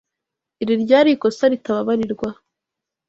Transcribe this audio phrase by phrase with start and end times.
[0.61, 2.29] Iri ryari ikosa ritababarirwa.